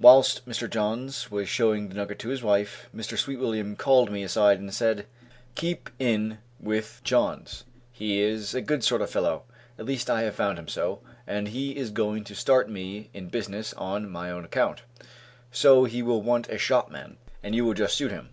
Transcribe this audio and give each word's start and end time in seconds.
Whilst 0.00 0.48
Mr 0.48 0.70
Johns 0.70 1.30
was 1.30 1.50
showing 1.50 1.90
the 1.90 1.94
nugget 1.94 2.18
to 2.20 2.30
his 2.30 2.42
wife, 2.42 2.88
Mr. 2.96 3.18
Sweetwilliam 3.18 3.76
called 3.76 4.10
me 4.10 4.22
aside 4.22 4.58
and 4.58 4.72
said, 4.72 5.04
"Keep 5.54 5.90
in 5.98 6.38
with 6.58 7.02
Johns, 7.04 7.64
he 7.92 8.20
is 8.22 8.54
a 8.54 8.62
good 8.62 8.82
sort 8.82 9.02
of 9.02 9.10
fellow, 9.10 9.42
at 9.78 9.84
least 9.84 10.08
I 10.08 10.22
have 10.22 10.34
found 10.34 10.58
him 10.58 10.66
so, 10.68 11.02
and 11.26 11.48
he 11.48 11.76
is 11.76 11.90
going 11.90 12.24
to 12.24 12.34
start 12.34 12.70
me 12.70 13.10
in 13.12 13.28
business 13.28 13.74
on 13.74 14.08
my 14.08 14.30
own 14.30 14.46
account, 14.46 14.80
so 15.52 15.84
he 15.84 16.02
will 16.02 16.22
want 16.22 16.48
a 16.48 16.56
shopman, 16.56 17.18
and 17.42 17.54
you 17.54 17.62
will 17.66 17.74
just 17.74 17.98
suit 17.98 18.10
him." 18.12 18.30